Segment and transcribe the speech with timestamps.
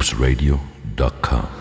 [0.00, 1.59] loopsradio.com.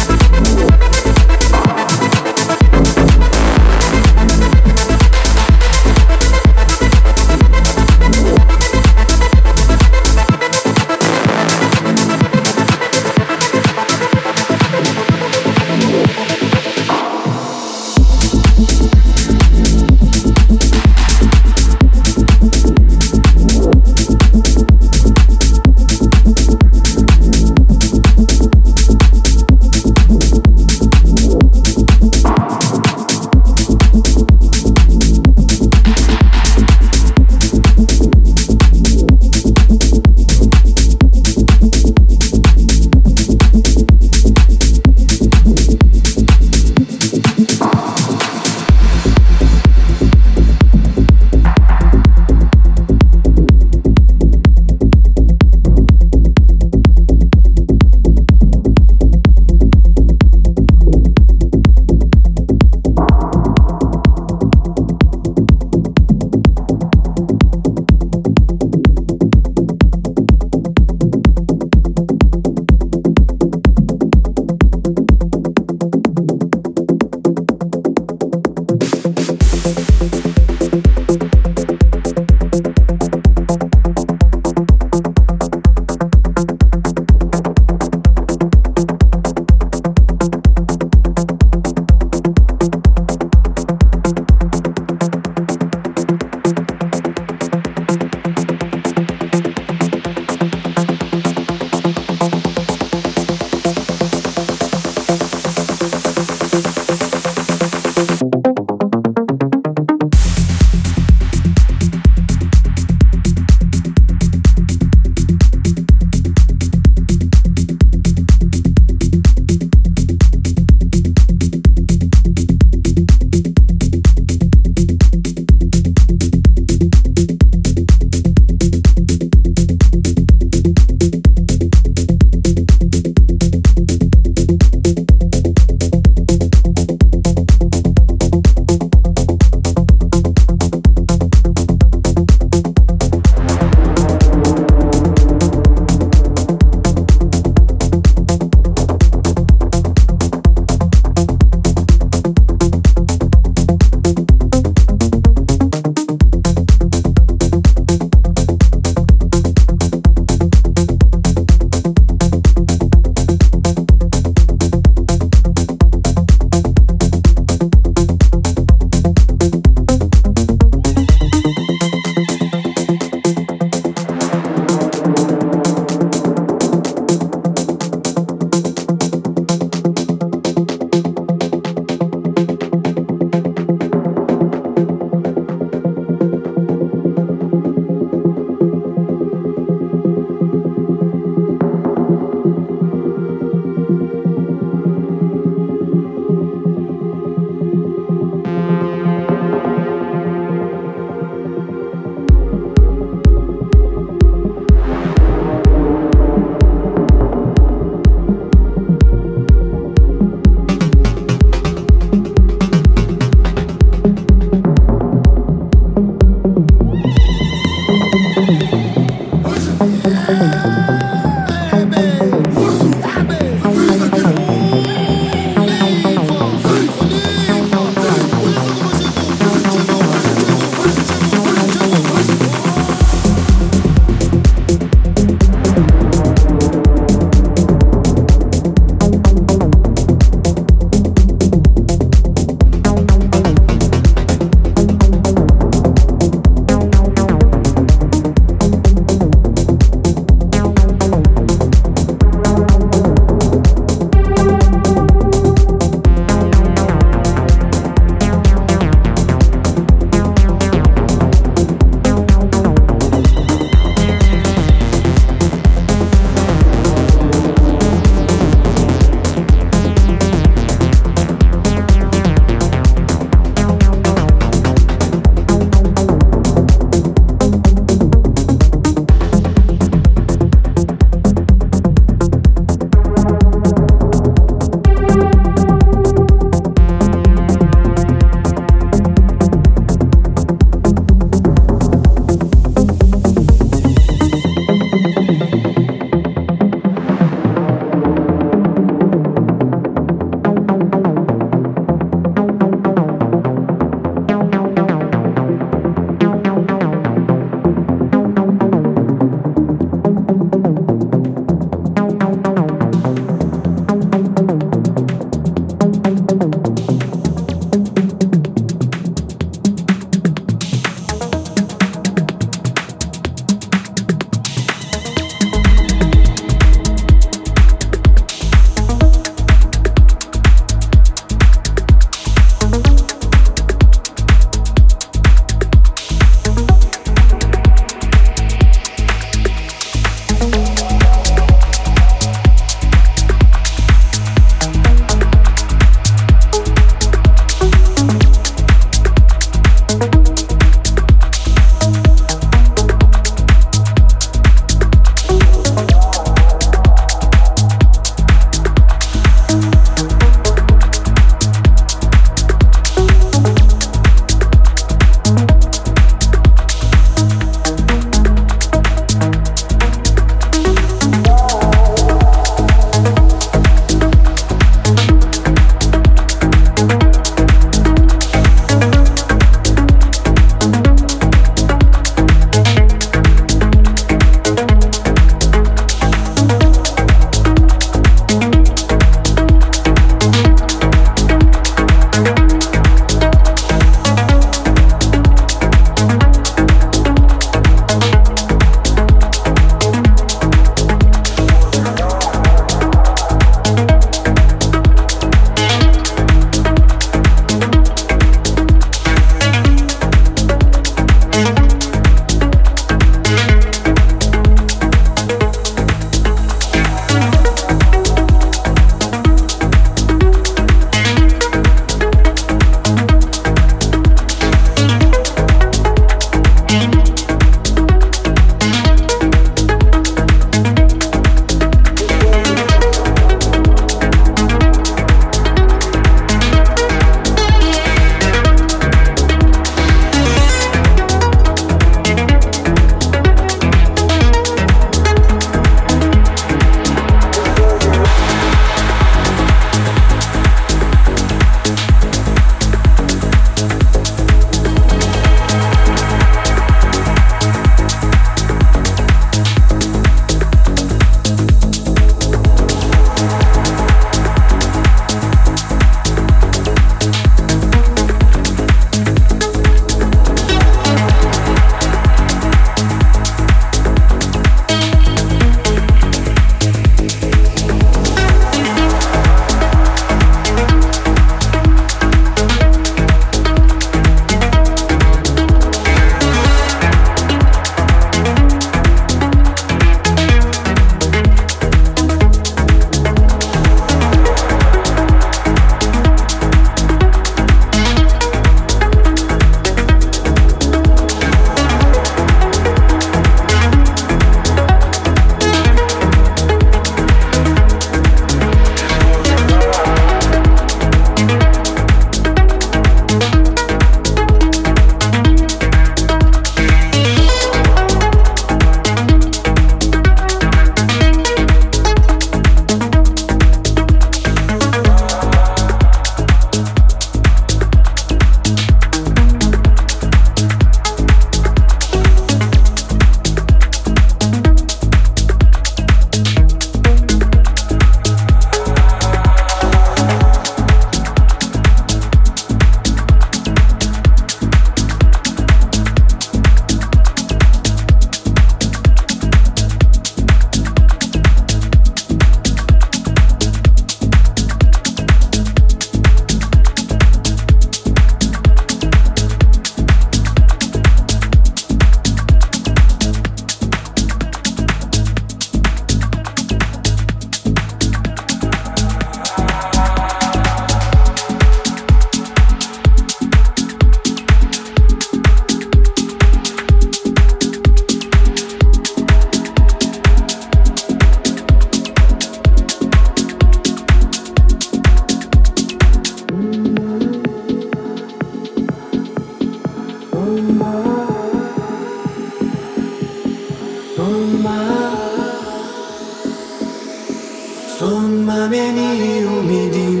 [598.25, 600.00] まめに海に